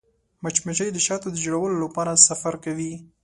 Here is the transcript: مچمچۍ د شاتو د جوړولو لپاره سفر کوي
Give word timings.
مچمچۍ 0.43 0.89
د 0.93 0.97
شاتو 1.05 1.27
د 1.31 1.37
جوړولو 1.45 1.75
لپاره 1.85 2.21
سفر 2.27 2.53
کوي 2.63 2.93